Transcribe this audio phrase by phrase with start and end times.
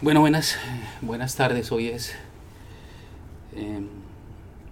[0.00, 0.56] Bueno, buenas,
[1.00, 1.72] buenas tardes.
[1.72, 2.14] Hoy es
[3.54, 3.80] eh,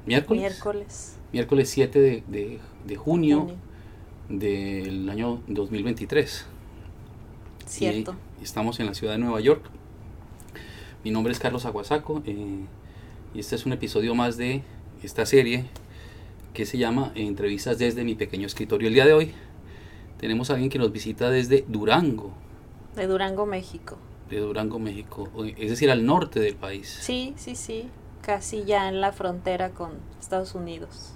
[0.06, 0.40] miércoles.
[0.42, 1.16] Miércoles.
[1.32, 3.56] Miércoles 7 de, de- de junio junio.
[4.28, 6.46] del año 2023.
[7.66, 8.14] Cierto.
[8.40, 9.64] Y estamos en la ciudad de Nueva York.
[11.02, 12.64] Mi nombre es Carlos Aguasaco eh,
[13.34, 14.62] y este es un episodio más de
[15.02, 15.64] esta serie
[16.54, 18.88] que se llama Entrevistas desde mi pequeño escritorio.
[18.88, 19.32] El día de hoy
[20.18, 22.32] tenemos a alguien que nos visita desde Durango,
[22.94, 23.98] De Durango, México.
[24.28, 26.98] De Durango, México, es decir, al norte del país.
[27.00, 27.88] Sí, sí, sí.
[28.22, 31.12] Casi ya en la frontera con Estados Unidos.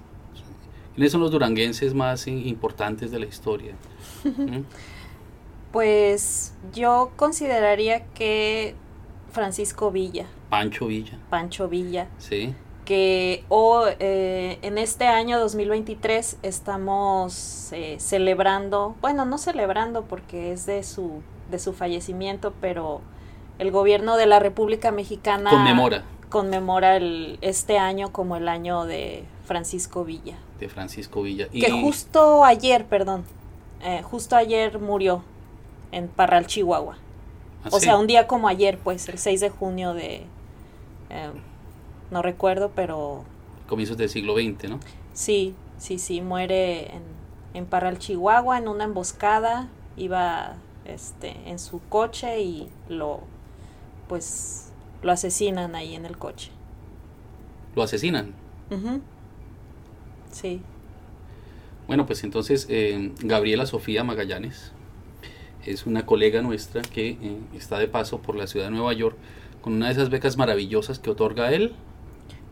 [0.95, 3.73] ¿Quiénes son los duranguenses más importantes de la historia?
[4.23, 4.61] ¿Mm?
[5.71, 8.75] Pues yo consideraría que
[9.31, 12.53] Francisco Villa, Pancho Villa, Pancho Villa, sí.
[12.83, 20.65] que o, eh, en este año 2023 estamos eh, celebrando, bueno, no celebrando porque es
[20.65, 23.01] de su, de su fallecimiento, pero
[23.59, 29.25] el gobierno de la República Mexicana Conmemora conmemora el, este año como el año de
[29.45, 30.37] Francisco Villa.
[30.59, 31.47] de Francisco Villa.
[31.51, 33.25] Y Que justo ayer, perdón,
[33.83, 35.23] eh, justo ayer murió
[35.91, 36.97] en Parral, Chihuahua.
[37.65, 37.85] ¿Ah, O sí?
[37.85, 40.23] sea, un día como ayer, pues, el 6 de junio de...
[41.09, 41.29] eh,
[42.11, 43.23] no recuerdo, pero
[43.67, 44.79] comienzos del siglo XX, ¿no?
[45.13, 47.01] sí, sí, sí, muere en,
[47.53, 49.67] en Parral, Chihuahua, en una emboscada.
[49.97, 53.21] Iba este, en su coche y lo,
[54.07, 56.51] pues, lo asesinan ahí en el coche.
[57.75, 58.33] Lo asesinan.
[60.31, 60.61] Sí.
[61.87, 64.71] Bueno, pues entonces eh, Gabriela Sofía Magallanes
[65.65, 69.17] es una colega nuestra que eh, está de paso por la ciudad de Nueva York
[69.61, 71.73] con una de esas becas maravillosas que otorga él.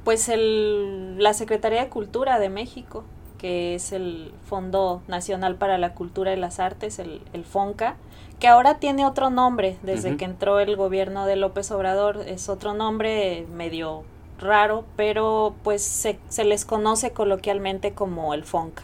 [0.03, 3.03] Pues el, la Secretaría de Cultura de México,
[3.40, 7.95] que es el Fondo Nacional para la Cultura y las Artes, el, el FONCA,
[8.40, 12.73] que ahora tiene otro nombre, desde que entró el gobierno de López Obrador, es otro
[12.73, 14.04] nombre medio
[14.39, 18.83] raro, pero pues se, se les conoce coloquialmente como el FONCA.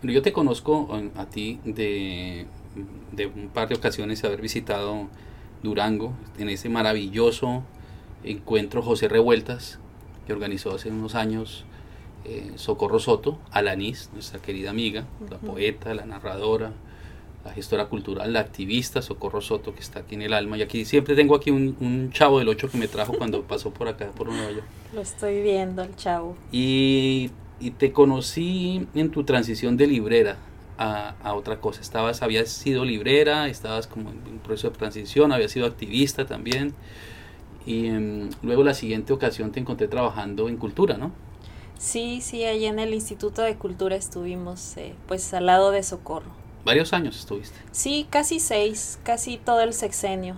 [0.00, 2.46] Bueno, yo te conozco a ti de,
[3.12, 5.08] de un par de ocasiones haber visitado
[5.62, 7.62] Durango en ese maravilloso
[8.24, 9.78] encuentro José Revueltas
[10.26, 11.64] que organizó hace unos años
[12.28, 16.72] eh, Socorro Soto, Alanis, nuestra querida amiga, la poeta, la narradora,
[17.44, 20.58] la gestora cultural, la activista Socorro Soto que está aquí en el alma.
[20.58, 23.70] Y aquí siempre tengo aquí un, un chavo del 8 que me trajo cuando pasó
[23.70, 24.64] por acá, por Nueva York.
[24.92, 26.36] Lo estoy viendo, el chavo.
[26.52, 27.30] Y,
[27.60, 30.36] y te conocí en tu transición de librera
[30.76, 31.80] a, a otra cosa.
[31.80, 36.74] Estabas, habías sido librera, estabas como en un proceso de transición, habías sido activista también.
[37.64, 41.12] Y em, luego la siguiente ocasión te encontré trabajando en cultura, ¿no?
[41.78, 46.30] Sí, sí, ahí en el Instituto de Cultura estuvimos eh, pues al lado de Socorro.
[46.64, 47.56] Varios años estuviste.
[47.70, 50.34] Sí, casi seis, casi todo el sexenio.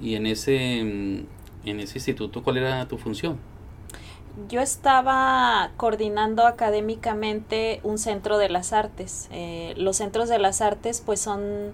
[0.00, 1.26] Y en ese, em,
[1.64, 3.38] en ese instituto, ¿cuál era tu función?
[4.48, 9.28] Yo estaba coordinando académicamente un centro de las artes.
[9.32, 11.72] Eh, los centros de las artes pues son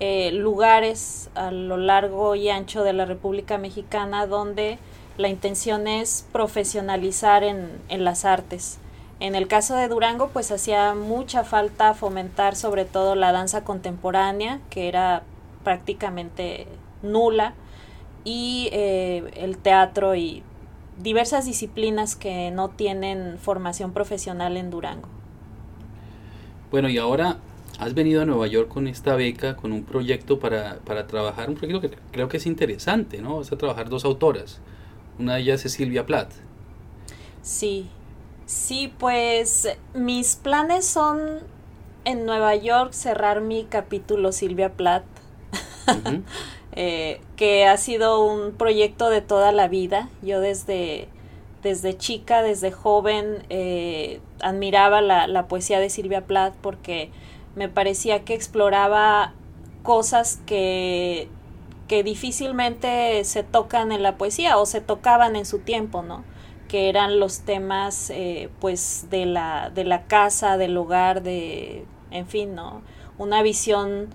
[0.00, 4.78] eh, lugares a lo largo y ancho de la República Mexicana donde
[5.16, 8.78] la intención es profesionalizar en, en las artes.
[9.20, 14.60] En el caso de Durango pues hacía mucha falta fomentar sobre todo la danza contemporánea
[14.70, 15.22] que era
[15.62, 16.66] prácticamente
[17.02, 17.54] nula
[18.24, 20.42] y eh, el teatro y
[21.02, 25.08] diversas disciplinas que no tienen formación profesional en Durango.
[26.70, 27.38] Bueno, y ahora
[27.78, 31.56] has venido a Nueva York con esta beca, con un proyecto para, para trabajar, un
[31.56, 33.36] proyecto que creo que es interesante, ¿no?
[33.36, 34.60] Vas a trabajar dos autoras.
[35.18, 36.32] Una de ellas es Silvia Plath.
[37.42, 37.88] Sí,
[38.46, 41.40] sí, pues mis planes son
[42.04, 45.04] en Nueva York cerrar mi capítulo Silvia Plath,
[46.72, 50.08] eh, que ha sido un proyecto de toda la vida.
[50.22, 51.08] Yo desde,
[51.62, 57.10] desde chica, desde joven, eh, admiraba la, la poesía de Silvia Plath porque
[57.54, 59.32] me parecía que exploraba
[59.82, 61.28] cosas que,
[61.88, 66.24] que difícilmente se tocan en la poesía o se tocaban en su tiempo, ¿no?
[66.68, 72.26] que eran los temas eh, pues de la, de la casa, del hogar, de en
[72.26, 72.82] fin, ¿no?
[73.18, 74.08] Una visión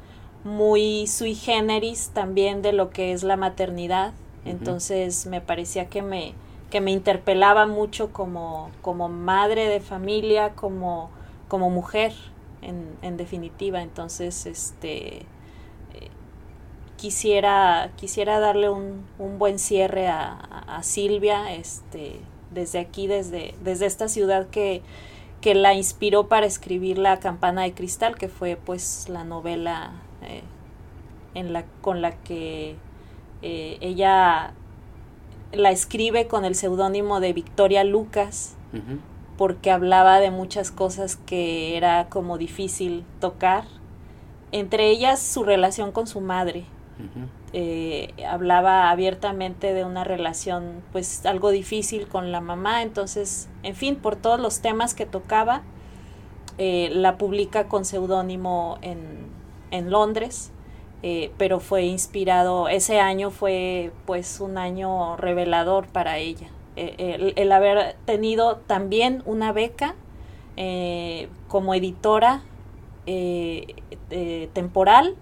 [0.43, 4.13] muy sui generis también de lo que es la maternidad.
[4.45, 6.33] Entonces me parecía que me,
[6.69, 11.11] que me interpelaba mucho como, como madre de familia, como,
[11.47, 12.13] como mujer,
[12.61, 13.81] en, en definitiva.
[13.81, 15.25] Entonces, este
[16.99, 20.45] quisiera, quisiera darle un, un buen cierre a,
[20.81, 22.19] Silvia, este,
[22.51, 24.81] desde aquí, desde, desde esta ciudad que,
[25.41, 29.91] que la inspiró para escribir La campana de cristal, que fue pues la novela
[30.21, 30.41] eh,
[31.33, 32.75] en la, con la que
[33.41, 34.51] Eh, ella
[35.53, 38.55] la escribe con el seudónimo de Victoria Lucas
[39.37, 43.63] porque hablaba de muchas cosas que era como difícil tocar,
[44.51, 46.65] entre ellas su relación con su madre.
[47.53, 53.95] Eh, hablaba abiertamente de una relación pues algo difícil con la mamá, entonces, en fin,
[53.95, 55.63] por todos los temas que tocaba,
[56.57, 59.27] eh, la publica con seudónimo en,
[59.71, 60.51] en Londres.
[61.01, 66.49] Eh, pero fue inspirado, ese año fue pues un año revelador para ella.
[66.75, 69.95] El, haber tenido también una beca
[71.47, 72.41] como editora
[74.53, 75.15] temporal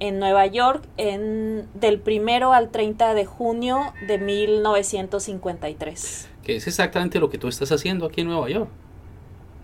[0.00, 6.28] en Nueva York en, del primero al 30 de junio de 1953.
[6.42, 8.70] Que es exactamente lo que tú estás haciendo aquí en Nueva York.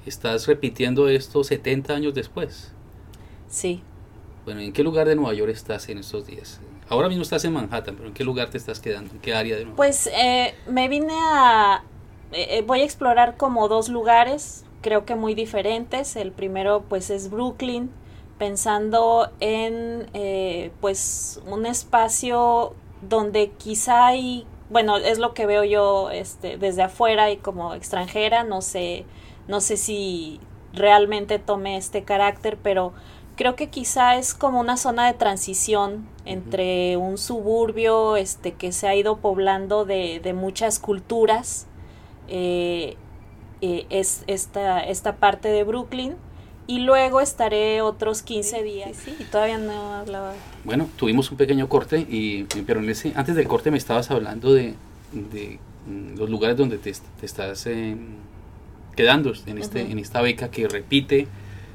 [0.07, 2.73] Estás repitiendo esto 70 años después.
[3.49, 3.83] Sí,
[4.45, 6.61] bueno, ¿en qué lugar de Nueva York estás en estos días?
[6.91, 9.13] Ahora mismo estás en Manhattan, pero ¿en qué lugar te estás quedando?
[9.13, 11.83] ¿En qué área de Nueva Pues eh, me vine a...
[12.33, 16.15] Eh, eh, voy a explorar como dos lugares, creo que muy diferentes.
[16.17, 17.91] El primero pues es Brooklyn,
[18.39, 20.09] pensando en
[20.81, 22.75] pues un espacio
[23.09, 28.45] donde quizá hay, bueno, es lo que veo yo este, desde afuera y como extranjera,
[28.45, 29.05] no sé,
[29.49, 30.41] no sé si
[30.73, 32.93] realmente tome este carácter, pero
[33.37, 38.89] creo que quizá es como una zona de transición entre un suburbio este que se
[38.89, 41.67] ha ido poblando de, de muchas culturas
[42.29, 42.97] eh,
[43.61, 46.17] eh, es esta, esta parte de Brooklyn
[46.67, 50.33] y luego estaré otros 15 días sí, y todavía no hablaba
[50.65, 54.53] bueno tuvimos un pequeño corte y pero en ese, antes del corte me estabas hablando
[54.53, 54.75] de,
[55.13, 57.97] de mm, los lugares donde te, te estás eh,
[58.97, 61.29] quedando en este en esta beca que repite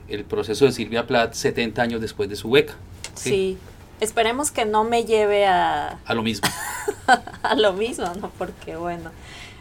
[0.10, 2.74] el proceso de Silvia Plath 70 años después de su beca.
[3.14, 3.58] Sí.
[4.00, 6.00] Esperemos que no me lleve a...
[6.06, 6.48] A lo mismo.
[7.44, 8.32] a lo mismo, ¿no?
[8.38, 9.12] Porque bueno,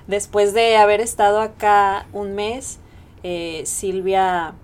[0.07, 2.79] después de haber estado acá un mes,
[3.25, 4.55] eh, Silvia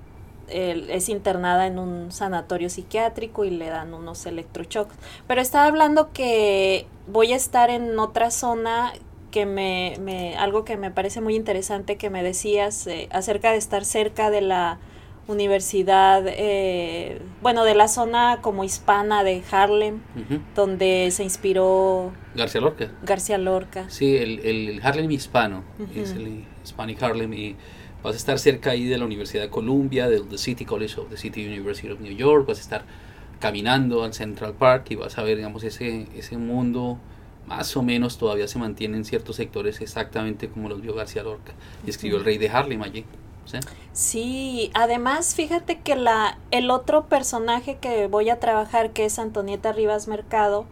[0.49, 4.95] es internada en un sanatorio psiquiátrico y le dan unos electroshocks.
[5.27, 8.93] Pero estaba hablando que voy a estar en otra zona
[9.31, 13.59] que me, me algo que me parece muy interesante que me decías eh, acerca de
[13.59, 14.79] estar cerca de la
[15.27, 20.01] universidad, eh, bueno, de la zona como hispana de Harlem,
[20.55, 22.91] donde se inspiró García Lorca.
[23.03, 23.89] García Lorca.
[23.89, 25.65] Sí, el, el Harlem hispano,
[25.95, 27.57] es el Hispanic Harlem, y
[28.05, 31.09] vas a estar cerca ahí de la Universidad de Columbia, del The City College of
[31.09, 32.85] the City University of New York, vas a estar
[33.41, 36.99] caminando al Central Park y vas a ver, digamos, ese, ese mundo
[37.47, 41.53] más o menos todavía se mantiene en ciertos sectores exactamente como los vio García Lorca
[41.87, 43.05] y escribió El Rey de Harlem allí.
[43.93, 44.71] ¿sí?
[44.75, 50.09] además fíjate que la, el otro personaje que voy a trabajar, que es Antonieta Rivas
[50.09, 50.67] Mercado,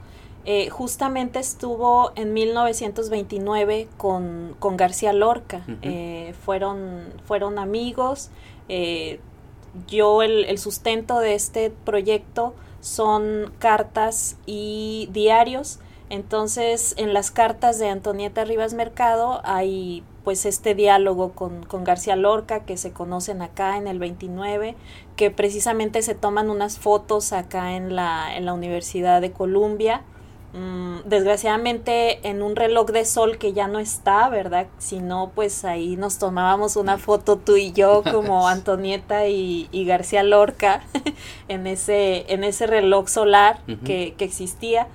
[0.45, 5.65] eh, justamente estuvo en 1929 con, con García Lorca.
[5.83, 8.31] Eh, fueron, fueron amigos.
[8.69, 9.21] Eh,
[9.87, 15.79] yo el, el, sustento de este proyecto son cartas y diarios.
[16.11, 22.17] Entonces, en las cartas de Antonieta Rivas Mercado hay pues este diálogo con, con, García
[22.17, 24.77] Lorca que se conocen acá en el 29,
[25.17, 30.03] que precisamente se toman unas fotos acá en la, en la Universidad de Columbia.
[30.53, 34.67] Mm, desgraciadamente en un reloj de sol que ya no está, ¿verdad?
[34.79, 40.23] Si no, pues ahí nos tomábamos una foto tú y yo como Antonieta y, García
[40.23, 40.83] Lorca
[41.49, 44.89] en, ese, en ese reloj solar que, que, existía.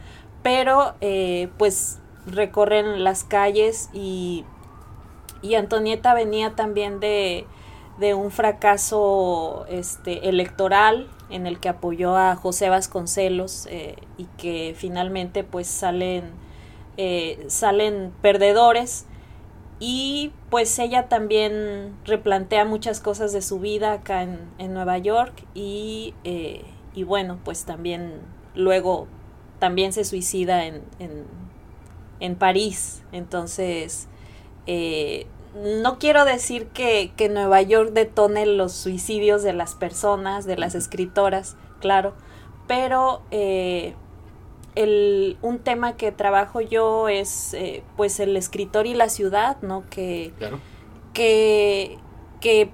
[0.44, 4.46] Pero eh, pues recorren las calles y
[5.42, 7.46] y Antonieta venía también de,
[8.00, 15.44] un fracaso este, electoral en el que apoyó a José Vasconcelos eh, y que finalmente
[15.44, 16.32] pues salen,
[16.98, 19.06] eh, salen perdedores.
[19.80, 25.44] Y pues ella también replantea muchas cosas de su vida acá en, Nueva York.
[25.54, 26.64] Y, eh,
[26.96, 28.22] y, bueno pues también
[28.56, 29.08] luego
[29.60, 31.26] también se suicida en, en,
[32.20, 33.04] en París.
[33.12, 34.08] Entonces
[35.64, 40.76] no quiero decir que, que, Nueva York detone los suicidios de las personas, de las
[40.76, 42.14] escritoras, claro,
[42.68, 43.96] pero eh,
[44.76, 49.84] el, un tema que trabajo yo es eh, pues el escritor y la ciudad, ¿no?
[49.90, 50.34] Que,
[51.14, 51.98] que,
[52.40, 52.70] que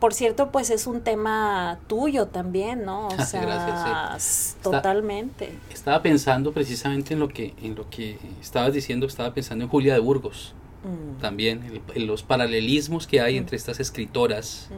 [0.00, 3.08] por cierto, pues es un tema tuyo también, ¿no?
[3.08, 5.52] O sea, Gracias, totalmente.
[5.70, 9.94] estaba pensando precisamente en lo que en lo que estabas diciendo, estaba pensando en Julia
[9.94, 10.54] de Burgos.
[10.84, 11.20] Mm.
[11.20, 13.38] también, los paralelismos que hay mm.
[13.38, 14.70] entre estas escritoras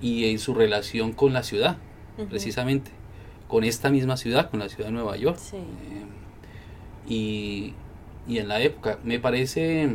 [0.00, 1.78] y en su relación con la ciudad,
[2.28, 2.90] precisamente,
[3.48, 5.38] con esta misma ciudad, con la ciudad de Nueva York.
[5.52, 5.62] Eh,
[7.08, 7.74] y,
[8.28, 8.98] y en la época.
[9.04, 9.88] Me parece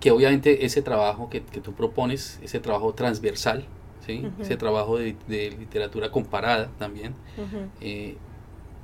[0.00, 3.66] que obviamente ese trabajo que, que tú propones, ese trabajo transversal,
[4.06, 4.28] ¿sí?
[4.40, 7.14] ese trabajo de, de, literatura comparada también,
[7.80, 8.16] eh,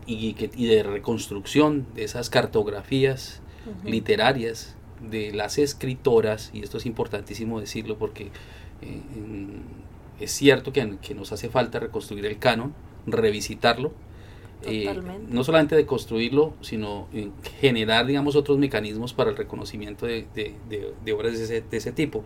[0.07, 3.41] y, que, y de reconstrucción de esas cartografías
[3.85, 8.31] literarias de las escritoras, y esto es importantísimo decirlo porque
[8.83, 9.01] eh,
[10.21, 12.75] es cierto que, que, nos hace falta reconstruir el canon,
[13.07, 13.93] revisitarlo,
[14.67, 17.09] eh, no solamente de construirlo, sino
[17.61, 22.25] generar, digamos, otros mecanismos para el reconocimiento de, de, obras de ese, de ese, tipo.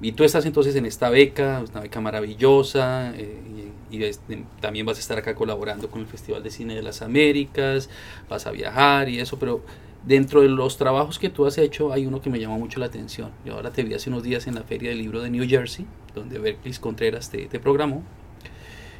[0.00, 4.00] Y tú estás entonces en esta beca, una beca maravillosa, eh, y,
[4.60, 7.90] también vas a estar acá colaborando con el Festival de Cine de las Américas,
[8.28, 9.62] vas a viajar y eso, pero
[10.06, 12.86] dentro de los trabajos que tú has hecho hay uno que me llamó mucho la
[12.86, 13.30] atención.
[13.44, 15.84] Yo ahora te vi hace unos días en la Feria del Libro de New Jersey,
[16.14, 18.02] donde Berkeley Contreras te, te programó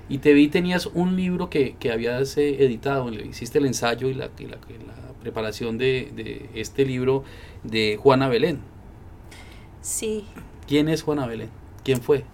[0.08, 4.14] y te vi, tenías un libro que, que habías eh, editado, hiciste el ensayo y
[4.14, 7.24] la, la, la preparación de, de, este libro
[7.64, 8.60] de Juana Belén.
[9.80, 10.24] Sí.
[10.66, 11.50] ¿Quién es Juana Belén?
[11.84, 12.24] ¿Quién fue?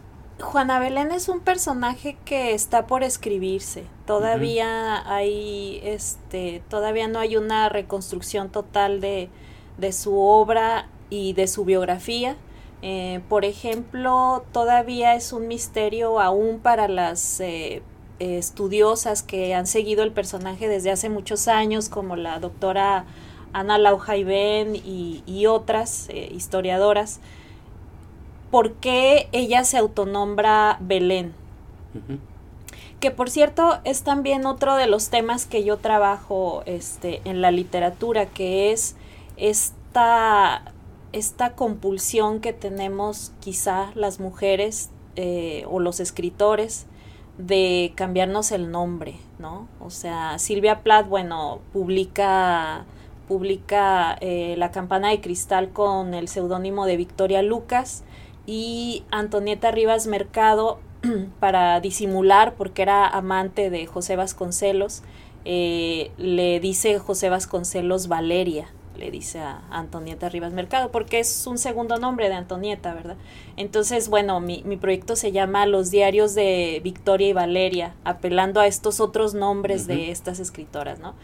[0.43, 3.85] Juana Belén es un personaje que está por escribirse.
[4.07, 9.31] Todavía hay, este, todavía no hay una reconstrucción total de,
[9.79, 12.37] de su obra y de su biografía.
[12.83, 17.81] Eh, por ejemplo, todavía es un misterio aún para las eh,
[18.19, 23.05] estudiosas que han seguido el personaje desde hace muchos años, como la doctora
[23.53, 27.21] Ana Laujaiben y, y otras eh, historiadoras,
[28.53, 31.33] por qué ella se autonombra Belén.
[33.01, 37.51] Que por cierto es también otro de los temas que yo trabajo este, en la
[37.51, 38.95] literatura, que es
[39.37, 40.63] esta
[41.13, 46.87] esta compulsión que tenemos quizá las mujeres eh, o los escritores
[47.39, 49.69] de cambiarnos el nombre, ¿no?
[49.81, 52.85] O sea, Silvia Plath, bueno, publica
[53.29, 58.05] publica eh, La campana de cristal con el seudónimo de Victoria Lucas
[58.47, 60.81] y Antonieta Rivas Mercado
[61.41, 65.03] para disimular porque era amante de José Vasconcelos
[65.45, 71.59] eh, le dice José Vasconcelos Valeria le dice a Antonieta Rivas Mercado, porque es un
[71.59, 73.17] segundo nombre de Antonieta, ¿verdad?
[73.57, 78.67] Entonces, bueno, mi, mi proyecto se llama Los Diarios de Victoria y Valeria, apelando a
[78.67, 81.15] estos otros nombres de estas escritoras, ¿no?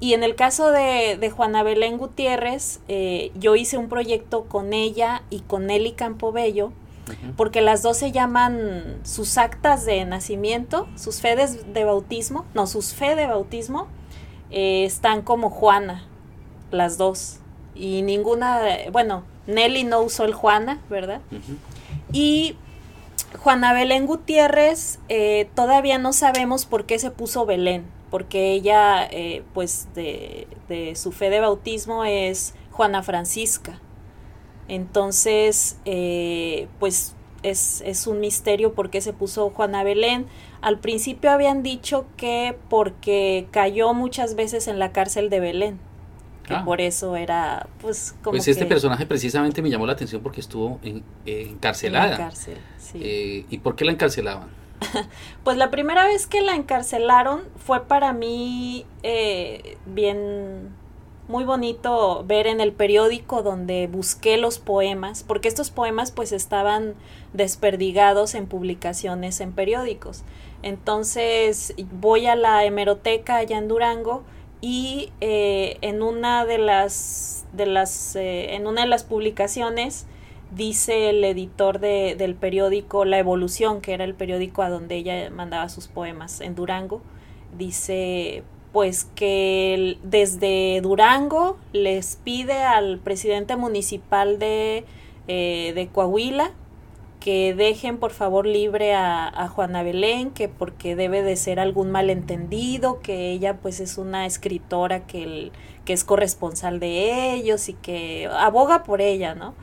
[0.00, 4.72] Y en el caso de, de Juana Belén Gutiérrez, eh, yo hice un proyecto con
[4.72, 6.72] ella y con Nelly Campobello,
[7.36, 12.92] porque las dos se llaman sus actas de nacimiento, sus fedes de bautismo, no, sus
[12.92, 13.88] fe de bautismo,
[14.50, 16.06] eh, están como Juana,
[16.70, 17.38] las dos.
[17.74, 18.60] Y ninguna,
[18.92, 21.20] bueno, Nelly no usó el Juana, ¿verdad?
[22.12, 22.56] Y
[23.36, 29.42] Juana Belén Gutiérrez, eh, todavía no sabemos por qué se puso Belén, porque ella, eh,
[29.54, 33.80] pues, de, de, su fe de bautismo es Juana Francisca.
[34.68, 40.26] Entonces, eh, pues, es, es, un misterio por qué se puso Juana Belén.
[40.60, 45.87] Al principio habían dicho que porque cayó muchas veces en la cárcel de Belén
[46.48, 46.64] que ah.
[46.64, 50.80] por eso era pues como pues este personaje precisamente me llamó la atención porque estuvo
[50.82, 52.98] en, encarcelada en cárcel, sí.
[53.02, 54.48] eh, y por qué la encarcelaban
[55.44, 60.70] pues la primera vez que la encarcelaron fue para mí eh, bien
[61.28, 66.94] muy bonito ver en el periódico donde busqué los poemas, porque estos poemas pues estaban
[67.34, 70.22] desperdigados en publicaciones en periódicos.
[70.62, 74.24] Entonces voy a la hemeroteca allá en Durango
[74.60, 80.06] y eh, en una de las de las eh, en una de las publicaciones
[80.50, 85.30] dice el editor de, del periódico La Evolución, que era el periódico a donde ella
[85.30, 87.02] mandaba sus poemas en Durango,
[87.56, 94.84] dice pues que desde Durango les pide al presidente municipal de,
[95.26, 96.52] eh, de Coahuila
[97.20, 103.00] que dejen por favor libre a, Juana Belén, que porque debe de ser algún malentendido,
[103.00, 105.50] que ella pues es una escritora que,
[105.84, 109.54] que es corresponsal de ellos y que aboga por ella, ¿no?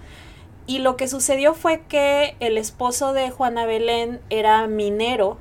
[0.68, 5.38] Y lo que sucedió fue que el esposo de Juana Belén era minero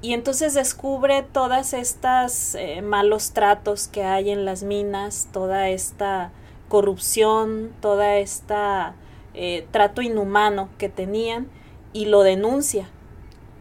[0.00, 6.30] y entonces descubre todas estas eh, malos tratos que hay en las minas, toda esta
[6.68, 8.94] corrupción, toda esta
[9.34, 11.48] eh, trato inhumano que tenían
[11.92, 12.88] y lo denuncia.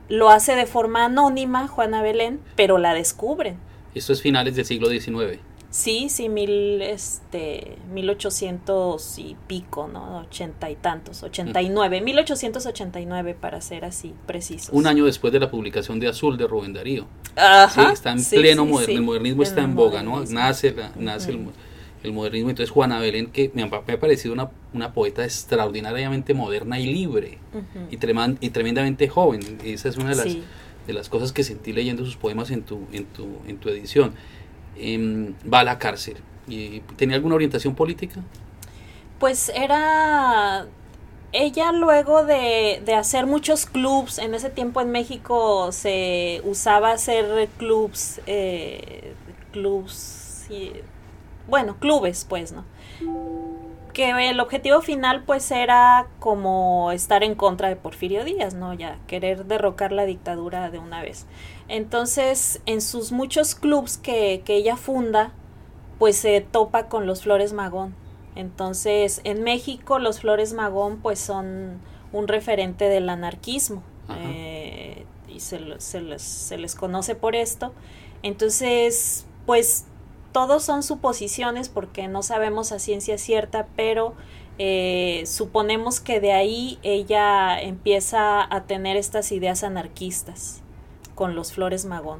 [0.09, 3.57] Lo hace de forma anónima Juana Belén, pero la descubren.
[3.93, 5.39] Esto es finales del siglo XIX.
[5.69, 10.19] Sí, sí, mil, este, 1800 y pico, ¿no?
[10.19, 14.69] Ochenta y tantos, 89, 1889 para ser así precisos.
[14.71, 17.05] Un año después de la publicación de Azul de Rubén Darío.
[17.35, 17.87] Ajá.
[17.87, 20.23] Sí, está en pleno modernismo, el modernismo está en, boga, ¿no?
[20.23, 21.49] Nace, nace el,
[22.13, 22.49] modernismo.
[22.49, 27.37] Entonces Juana Belén, que me ha, parecido una, una, poeta extraordinariamente moderna y libre
[27.89, 27.97] y,
[28.45, 29.59] y, tremendamente joven.
[29.63, 30.37] Esa es una de las,
[30.87, 34.13] de las cosas que sentí leyendo sus poemas en tu, en tu, en tu edición.
[34.77, 36.17] Em, va a la cárcel.
[36.47, 38.21] ¿Y ¿Tenía alguna orientación política?
[39.19, 40.67] Pues era
[41.33, 47.49] ella luego de, de, hacer muchos clubs, en ese tiempo en México se usaba hacer
[47.57, 49.13] clubs, eh,
[49.51, 50.47] clubs,
[51.47, 52.65] bueno, clubes pues, ¿no?
[53.93, 58.73] Que el objetivo final pues era como estar en contra de Porfirio Díaz, ¿no?
[58.73, 61.25] Ya querer derrocar la dictadura de una vez.
[61.67, 65.31] Entonces, en sus muchos clubs que, que ella funda,
[65.97, 67.95] pues se topa con los Flores Magón.
[68.35, 71.79] Entonces, en México los Flores Magón pues son
[72.11, 73.81] un referente del anarquismo
[74.15, 77.73] eh, y se, se, les, se les conoce por esto.
[78.23, 79.85] Entonces, pues
[80.37, 84.13] todos son suposiciones porque no sabemos a ciencia cierta, pero
[84.59, 90.61] eh, suponemos que de ahí ella empieza a tener estas ideas anarquistas
[91.15, 92.19] con los Flores Magón.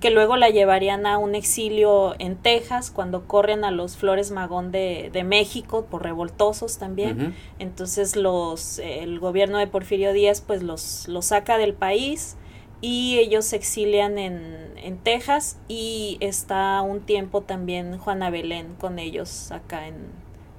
[0.00, 4.72] Que luego la llevarían a un exilio en Texas cuando corren a los Flores Magón
[4.72, 7.34] de, México por revoltosos también.
[7.58, 12.38] Entonces los, el gobierno de Porfirio Díaz pues los, los saca del país
[12.80, 18.98] y ellos se exilian en, en, Texas y está un tiempo también Juana Belén con
[18.98, 19.96] ellos acá en,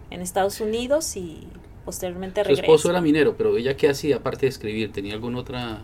[0.09, 1.47] en Estados Unidos y
[1.85, 2.65] posteriormente regresa.
[2.65, 5.81] Su esposo era minero, pero ella qué hacía aparte de escribir, ¿tenía alguna otra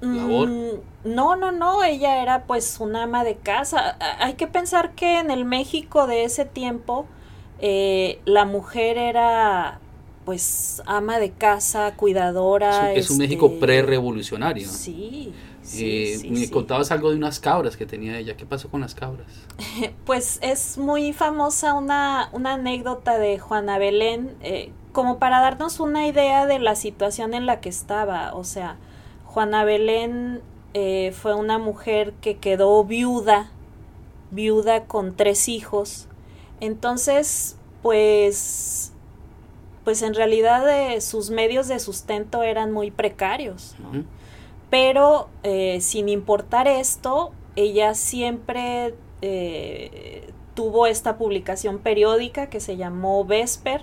[0.00, 0.48] labor?
[0.48, 0.70] Mm,
[1.04, 3.96] no, no, no, ella era pues una ama de casa.
[4.18, 7.06] Hay que pensar que en el México de ese tiempo
[7.60, 9.78] eh, la mujer era
[10.24, 12.92] pues ama de casa, cuidadora.
[12.92, 14.68] Es, un México este, pre-revolucionario.
[14.68, 15.32] Sí.
[15.74, 18.36] Eh, me contabas algo de unas cabras que tenía ella.
[18.36, 19.26] ¿Qué pasó con las cabras?
[20.06, 26.06] pues es muy famosa una, una anécdota de Juana Belén, eh, como para darnos una
[26.06, 28.34] idea de la situación en la que estaba.
[28.34, 28.76] O sea,
[29.24, 30.40] Juana Belén
[30.74, 33.50] eh, fue una mujer que quedó viuda,
[34.30, 36.08] viuda con tres hijos.
[36.60, 38.91] Entonces, pues,
[39.84, 43.76] pues en realidad eh, sus medios de sustento eran muy precarios.
[44.70, 48.94] Pero eh, sin importar esto, ella siempre
[50.54, 53.82] tuvo esta publicación periódica que se llamó Vesper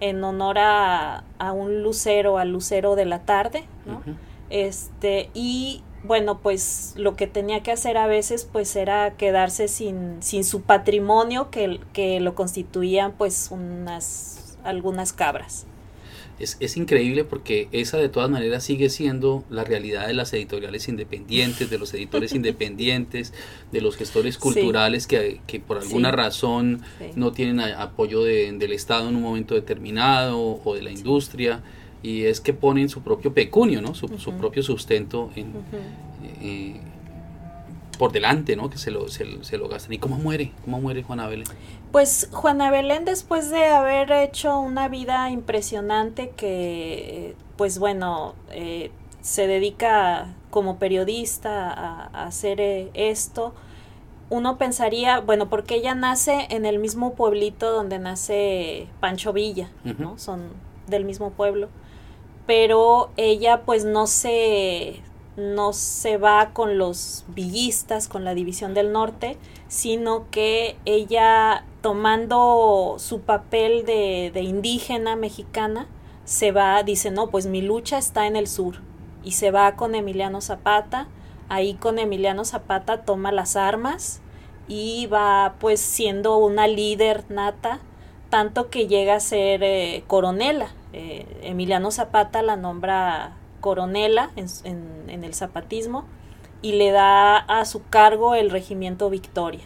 [0.00, 4.02] en honor a, a un lucero, al lucero de la tarde, ¿no?
[4.50, 10.22] Este, y bueno, pues lo que tenía que hacer a veces pues era quedarse sin,
[10.22, 14.35] sin su patrimonio que, que lo constituían pues unas
[14.66, 15.66] algunas cabras.
[16.38, 20.86] Es, es, increíble porque esa de todas maneras sigue siendo la realidad de las editoriales
[20.86, 23.32] independientes, de los editores independientes,
[23.72, 26.82] de los gestores culturales que, que, por alguna razón
[27.14, 31.62] no tienen apoyo de, del Estado en un momento determinado o de la industria.
[32.02, 33.94] Y es que ponen su propio pecunio, ¿no?
[33.94, 35.54] Su, su propio sustento en,
[36.42, 36.80] eh,
[37.96, 38.70] por delante, ¿no?
[38.70, 39.92] Que se lo, se, se, lo gastan.
[39.92, 40.52] ¿Y cómo muere?
[40.64, 41.46] ¿Cómo muere Juana Belén?
[41.92, 49.46] Pues Juana Belén después de haber hecho una vida impresionante que, pues bueno, eh, se
[49.46, 53.54] dedica como periodista a, hacer eh, esto,
[54.28, 60.18] uno pensaría, bueno, porque ella nace en el mismo pueblito donde nace Pancho Villa, ¿no?
[60.18, 60.48] Son
[60.88, 61.68] del mismo pueblo
[62.46, 65.00] pero ella pues no se
[65.36, 69.36] no se va con los villistas, con la división del norte,
[69.68, 75.86] sino que ella tomando su papel de, indígena mexicana,
[76.24, 78.80] se va, dice, no, pues mi lucha está en el sur,
[79.22, 81.06] y se va con Emiliano Zapata,
[81.48, 84.20] ahí con Emiliano Zapata toma las armas
[84.66, 87.80] y va pues siendo una líder nata,
[88.30, 90.70] tanto que llega a ser eh, coronela.
[90.92, 96.06] Eh, Emiliano Zapata la nombra coronela en, el zapatismo
[96.62, 99.64] y le da a su cargo el regimiento Victoria.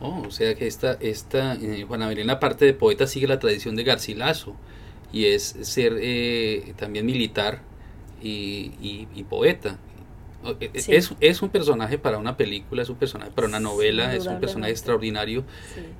[0.00, 3.76] Oh, o sea que esta, esta eh, Juana Belén, aparte de poeta, sigue la tradición
[3.76, 4.56] de Garcilaso
[5.12, 7.62] y es ser eh, también militar
[8.20, 9.78] y, poeta.
[10.74, 14.40] Es, es, un personaje para una película, es un personaje para una novela, es un
[14.40, 15.44] personaje extraordinario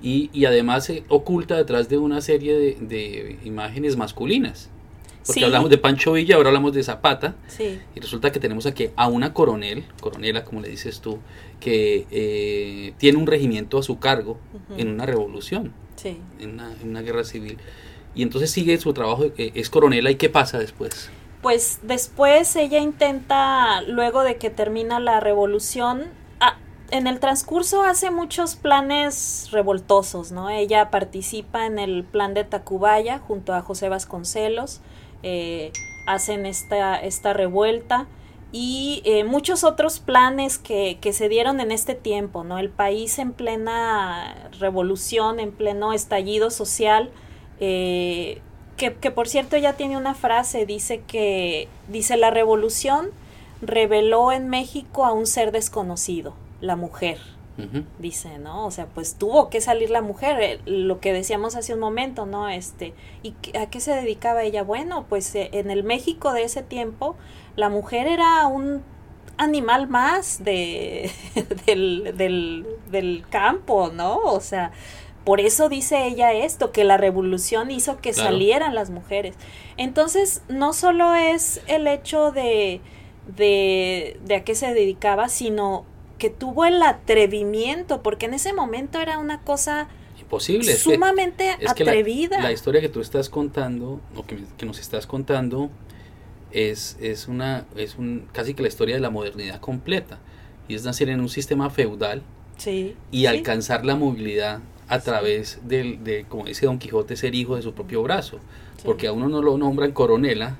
[0.02, 4.70] y, y, además se oculta detrás de una serie de, de, imágenes masculinas.
[5.28, 7.36] Porque hablamos de Pancho Villa, ahora hablamos de Zapata.
[7.46, 7.80] Sí.
[7.94, 11.18] Y resulta que tenemos aquí a una coronel, coronela como le dices tú,
[11.60, 14.38] que eh, tiene un regimiento a su cargo
[14.76, 16.18] en una revolución, Sí.
[16.40, 17.58] en una, en una guerra civil.
[18.14, 21.10] Y entonces sigue su trabajo, eh, es coronela, ¿y qué pasa después?
[21.42, 26.04] Pues después ella intenta, luego de que termina la revolución,
[26.40, 26.56] ah,
[26.90, 30.50] en el transcurso hace muchos planes revoltosos, ¿no?
[30.50, 34.80] Ella participa en el plan de Tacubaya junto a José Vasconcelos,
[35.22, 35.72] eh,
[36.06, 38.06] hacen esta, esta revuelta
[38.50, 42.58] y eh, muchos otros planes que, que se dieron en este tiempo, ¿no?
[42.58, 47.10] El país en plena revolución, en pleno estallido social,
[47.60, 48.40] eh,
[48.76, 53.10] que, que, por cierto ella tiene una frase, dice que, dice la revolución
[53.60, 57.18] reveló en México a un ser desconocido, la mujer,
[57.98, 58.66] Dice, ¿no?
[58.66, 62.24] O sea, pues tuvo que salir la mujer, eh, lo que decíamos hace un momento,
[62.24, 62.48] ¿no?
[62.48, 64.62] Este, ¿y a qué se dedicaba ella?
[64.62, 67.16] Bueno, pues eh, en el México de ese tiempo,
[67.56, 68.82] la mujer era un
[69.38, 71.10] animal más de,
[71.66, 74.18] del, del, del campo, ¿no?
[74.18, 74.70] O sea,
[75.24, 78.30] por eso dice ella esto, que la revolución hizo que Claro.
[78.30, 79.34] salieran las mujeres.
[79.76, 82.80] Entonces, no solo es el hecho de,
[83.36, 85.84] de, de a qué se dedicaba, sino
[86.18, 89.88] que tuvo el atrevimiento, porque en ese momento era una cosa
[90.20, 90.70] Imposible.
[90.70, 92.40] es que- sumamente es que la- atrevida.
[92.40, 95.70] La, historia que tú estás contando, o que, que nos estás contando,
[96.52, 100.18] es, es una, es un, casi que la historia de la modernidad completa.
[100.66, 102.22] Y es nacer en un sistema feudal
[102.58, 102.94] sí.
[103.10, 103.26] y sí.
[103.26, 107.72] alcanzar la movilidad a través del, de, como dice Don Quijote, ser hijo de su
[107.72, 108.38] propio brazo.
[108.76, 108.82] Sí.
[108.84, 110.56] Porque a uno no lo nombran coronela,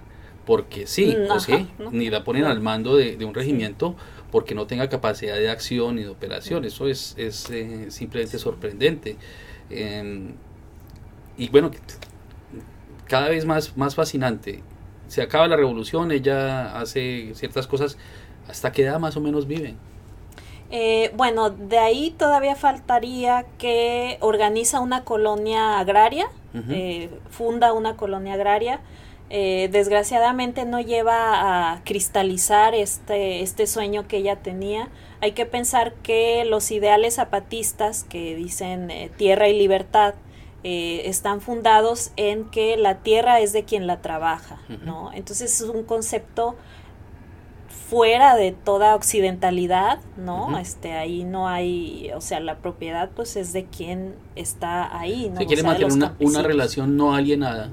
[0.47, 1.91] porque sí, o sí, ¿no?
[1.91, 3.97] ni la ponen al mando de, de un regimiento
[4.31, 6.65] porque no tenga capacidad de acción y de operación.
[6.65, 9.17] Eso es, es eh, simplemente sorprendente.
[9.71, 10.33] Eh,
[11.37, 11.71] y bueno,
[13.07, 14.63] cada vez más, más fascinante.
[15.07, 17.97] Se acaba la revolución, ella hace ciertas cosas.
[18.49, 19.75] ¿Hasta qué edad más o menos vive?
[20.71, 26.29] Eh, bueno, de ahí todavía faltaría que organiza una colonia agraria,
[26.71, 28.81] eh, funda una colonia agraria.
[29.31, 34.89] Eh, desgraciadamente no lleva a cristalizar este, este sueño que ella tenía.
[35.21, 40.15] Hay que pensar que los ideales zapatistas que dicen eh, tierra y libertad
[40.65, 44.61] eh, están fundados en que la tierra es de quien la trabaja.
[44.85, 45.11] ¿no?
[45.13, 46.57] Entonces es un concepto
[47.91, 50.59] fuera de toda occidentalidad, ¿no?
[50.59, 55.39] Este ahí no hay, o sea, la propiedad pues es de quien está ahí, ¿no?
[55.39, 57.71] Se O quiere sea, mantener una, una relación no alienada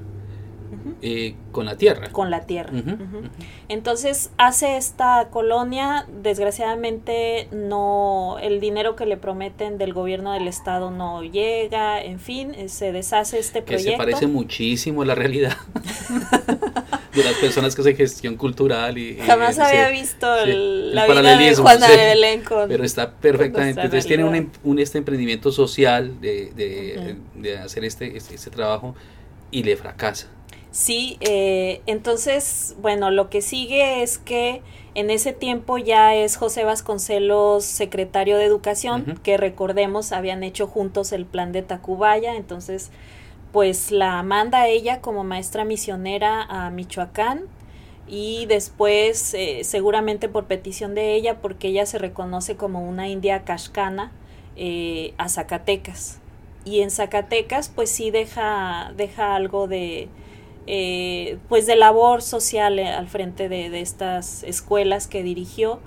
[1.02, 2.10] Eh, con la tierra.
[2.12, 2.72] con la tierra.
[3.70, 10.92] Entonces hace esta colonia, desgraciadamente no, el dinero que le prometen del gobierno del estado
[10.92, 13.98] no llega, en fin, eh, se deshace este que se proyecto.
[13.98, 15.58] parece muchísimo a la realidad
[17.14, 21.06] de las personas que hacen gestión cultural y, Jamás había visto sí, el- el la
[21.08, 21.92] vida de Juana sí.
[21.98, 22.68] de Belén con...
[22.68, 27.86] pero está perfectamente entonces tiene un, em- un este emprendimiento social de, de, de hacer
[27.86, 28.96] este, este, este trabajo
[29.52, 30.28] y le fracasa
[30.76, 34.62] Sí, eh, entonces, bueno, lo que sigue es que
[34.94, 41.14] en ese tiempo ya es José Vasconcelos secretario de Educación, que recordemos habían hecho juntos
[41.14, 42.92] el plan de Tacubaya, entonces
[43.54, 47.44] pues la manda ella como maestra misionera a Michoacán
[48.06, 53.46] y después eh, seguramente por petición de ella, porque ella se reconoce como una india
[53.46, 54.12] cascana,
[54.58, 56.20] eh, a Zacatecas.
[56.66, 60.10] Y en Zacatecas pues sí deja, deja algo de,
[60.68, 65.80] eh, pues de labor social eh, al frente de, de estas escuelas que dirigió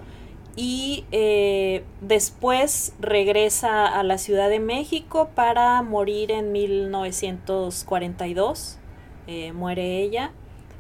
[0.59, 8.79] y eh, después regresa a la Ciudad de México para morir en 1942,
[9.29, 10.33] eh, muere ella.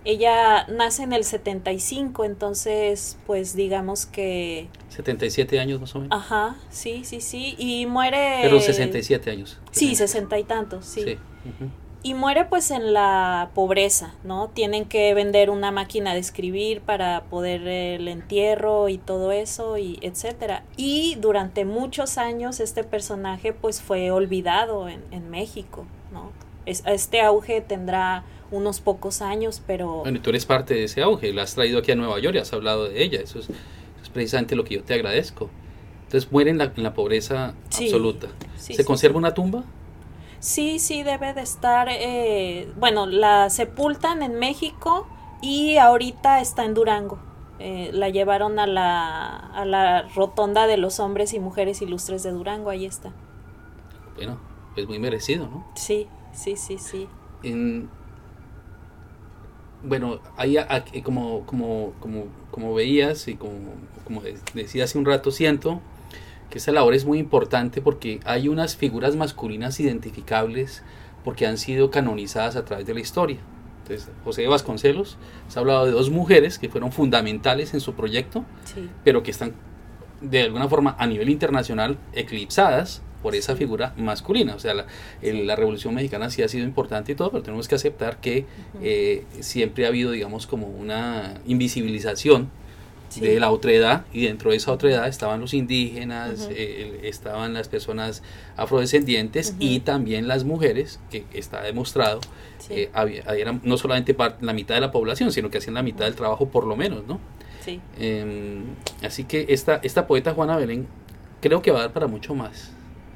[0.04, 4.66] Ella nace en el 75, entonces pues digamos que...
[4.88, 8.40] 77 años más o menos Ajá, sí, sí, sí, y muere...
[8.42, 11.18] pero 67 años Sí, sesenta y tantos, sí sí.
[11.44, 11.70] ujú.
[12.02, 14.48] Y muere pues en la pobreza, ¿no?
[14.48, 19.98] Tienen que vender una máquina de escribir para poder el entierro y todo eso y
[20.02, 20.62] etcétera.
[20.76, 26.30] Y durante muchos años este personaje pues fue olvidado en, en México, ¿no?
[26.66, 31.02] Es- este auge tendrá unos pocos años, pero Bueno, y tú eres parte de ese
[31.02, 33.46] auge, la has traído aquí a Nueva York y has hablado de ella, eso es,
[33.46, 33.54] eso
[34.02, 35.50] es precisamente lo que yo te agradezco.
[36.04, 38.28] Entonces muere en la, en la pobreza Sí, absoluta.
[38.56, 39.64] sí, ¿Se sí, conserva una tumba?
[40.40, 45.06] Sí, sí, debe de estar, eh, bueno, la sepultan en México
[45.42, 47.18] y ahorita está en Durango.
[47.58, 52.30] Eh, la llevaron a la, a la rotonda de los hombres y mujeres ilustres de
[52.30, 53.12] Durango, ahí está.
[54.16, 54.38] Bueno,
[54.76, 55.64] es muy merecido, ¿no?
[55.74, 57.08] Sí, sí, sí, sí.
[57.42, 57.88] En-
[59.82, 60.56] bueno, ahí
[61.04, 63.52] como, como, como, como veías y como,
[64.04, 64.22] como
[64.54, 65.80] decía hace un rato, siento
[66.50, 70.82] que esta labor es muy importante porque hay unas figuras masculinas identificables
[71.24, 73.38] porque han sido canonizadas a través de la historia.
[73.82, 75.16] Entonces, José de Vasconcelos
[75.48, 78.44] se ha hablado de dos mujeres que fueron fundamentales en su proyecto,
[79.04, 79.52] pero que están
[80.20, 84.54] de alguna forma a nivel internacional eclipsadas por esa figura masculina.
[84.54, 84.86] O sea, la,
[85.22, 88.46] la, Revolución Mexicana sí ha sido importante y todo, pero tenemos que aceptar que
[88.82, 92.50] eh, siempre ha habido, digamos, como una invisibilización
[93.16, 98.22] de la otredad y dentro de esa otredad estaban los indígenas, eh, estaban las personas
[98.56, 102.20] afrodescendientes y también las mujeres, que está demostrado,
[102.70, 102.90] eh,
[103.36, 106.48] eran no solamente la mitad de la población, sino que hacían la mitad del trabajo
[106.48, 107.18] por lo menos, ¿no?
[107.64, 107.80] Sí.
[107.98, 108.64] Em,
[109.02, 110.86] así que esta, esta poeta Juana Belén
[111.40, 112.72] creo que va a dar para mucho más.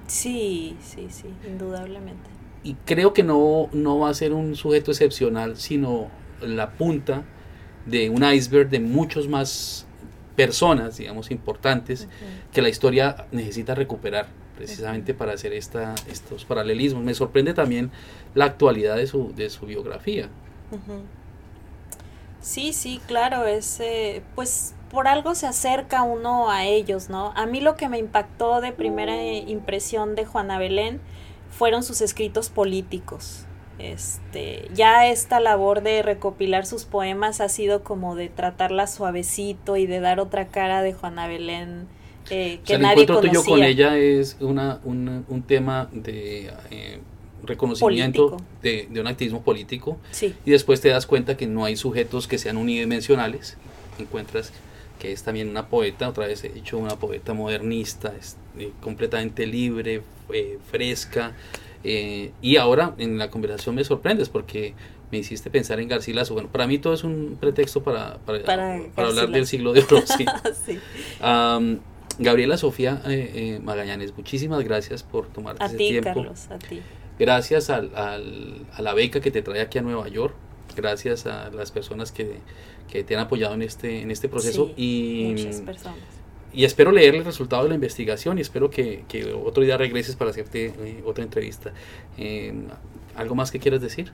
[0.07, 2.31] Sí, sí, sí, indudablemente.
[2.64, 7.24] Y creo que no, no va a ser un sujeto excepcional, sino la punta
[7.86, 9.86] de un iceberg de muchos más
[10.36, 12.08] personas, digamos, importantes,
[12.52, 17.02] que la historia necesita recuperar precisamente para hacer esta, estos paralelismos.
[17.02, 17.90] Me sorprende también
[18.34, 20.28] la actualidad de su, de su biografía.
[22.40, 27.32] Sí, sí, claro, es, eh, pues por algo se acerca uno a ellos, ¿no?
[27.36, 31.00] A mí lo que me impactó de primera impresión de Juana Belén
[31.50, 33.46] fueron sus escritos políticos.
[33.78, 39.87] Este, ya esta labor de recopilar sus poemas ha sido como de tratarla suavecito y
[39.87, 41.88] de dar otra cara de Juana Belén
[42.30, 47.00] eh, que el nadie encuentro tuyo con ella es una, un tema de eh,
[47.42, 49.98] reconocimiento de, un activismo político.
[50.44, 53.56] Y después te das cuenta que no hay sujetos que sean unidimensionales.
[53.98, 54.52] Encuentras
[54.98, 59.46] que es también una poeta otra vez he dicho una poeta modernista es, eh, completamente
[59.46, 60.02] libre
[60.70, 61.32] fresca
[61.84, 64.74] eh, y ahora en la conversación me sorprendes porque
[65.10, 66.34] me hiciste pensar en Garcilaso.
[66.34, 70.02] Bueno, para mí todo es un pretexto para, para, hablar del siglo de oro.
[72.18, 76.12] Gabriela Sofía eh, eh, Magallanes, muchísimas gracias por tomarte ese tiempo.
[76.12, 76.80] Carlos, a ti.
[77.18, 80.34] Gracias al, a la beca que te trae aquí a Nueva York.
[80.76, 82.38] Gracias a las personas que,
[82.90, 84.70] que te han apoyado en este, en este proceso.
[84.76, 86.21] y, muchas personas
[86.52, 89.04] y espero leer el resultado de la investigación y espero que,
[89.44, 91.72] otro día regreses para hacerte eh, otra entrevista.
[92.16, 92.66] Em,
[93.16, 94.12] ¿Algo más que quieras decir?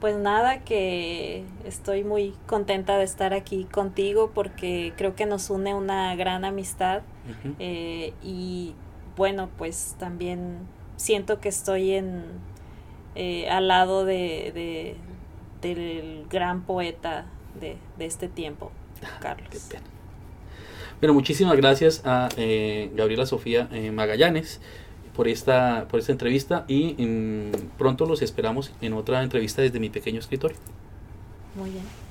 [0.00, 5.74] Pues nada, que estoy muy contenta de estar aquí contigo porque creo que nos une
[5.74, 7.02] una gran amistad
[7.60, 8.74] eh, y
[9.16, 10.58] bueno, pues también
[10.96, 12.24] siento que estoy en
[13.14, 14.96] eh, al lado de,
[15.60, 17.26] del gran poeta
[17.60, 18.72] de, este tiempo,
[19.04, 19.68] ah, Carlos.
[21.02, 24.60] Bueno, muchísimas gracias a eh, Gabriela Sofía eh, Magallanes
[25.16, 29.90] por esta, por esta entrevista y mm, pronto los esperamos en otra entrevista desde mi
[29.90, 30.56] pequeño escritorio.
[31.56, 32.01] Muy bien.